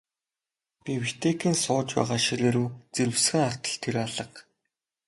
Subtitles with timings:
[0.83, 4.39] Би Витекийн сууж байгаа ширээ рүү зэрвэсхэн хартал тэр алга.